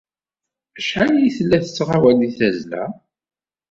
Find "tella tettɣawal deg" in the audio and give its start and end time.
1.37-2.31